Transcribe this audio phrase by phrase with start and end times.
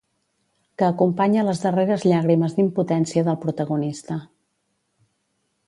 [0.81, 4.21] Que acompanya les darreres llàgrimes d'impotència del protagonista.